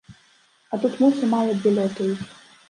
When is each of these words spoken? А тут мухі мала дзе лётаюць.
А 0.71 0.79
тут 0.85 0.97
мухі 1.03 1.29
мала 1.35 1.53
дзе 1.61 1.75
лётаюць. 1.77 2.23